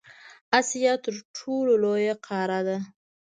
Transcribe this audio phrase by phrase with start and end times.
[0.59, 2.77] اسیا تر ټولو لویه قاره ده.